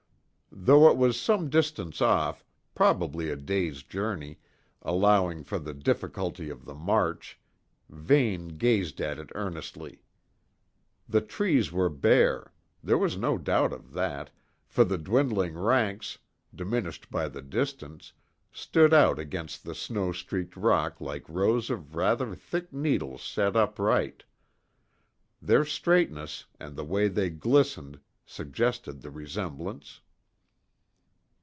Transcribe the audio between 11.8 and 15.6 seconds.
bare there was no doubt of that, for the dwindling